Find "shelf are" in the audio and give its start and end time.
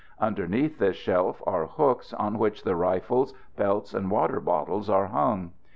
0.95-1.67